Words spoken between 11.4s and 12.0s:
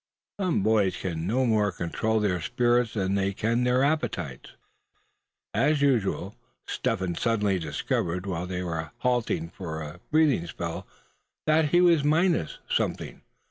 that he